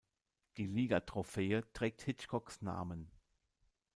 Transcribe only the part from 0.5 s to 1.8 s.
Die Liga-Trophäe